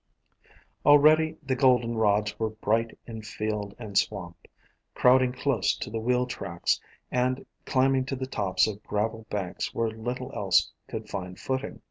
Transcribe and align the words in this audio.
Already 0.83 1.37
the 1.43 1.55
Goldenrods 1.55 2.39
were 2.39 2.49
bright 2.49 2.97
in 3.05 3.21
field 3.21 3.75
and 3.77 3.95
swamp, 3.95 4.47
crowding 4.95 5.31
close 5.31 5.75
to 5.77 5.91
the 5.91 5.99
wheel 5.99 6.25
tracks 6.25 6.81
and 7.11 7.45
climbing 7.67 8.05
to 8.05 8.15
the 8.15 8.25
tops 8.25 8.65
of 8.65 8.81
gravel 8.81 9.27
banks 9.29 9.75
where 9.75 9.91
little 9.91 10.31
else 10.33 10.71
could 10.87 11.07
find 11.07 11.39
footing. 11.39 11.79